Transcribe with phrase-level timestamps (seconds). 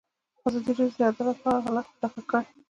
[0.47, 2.45] ازادي راډیو د عدالت حالت په ډاګه کړی.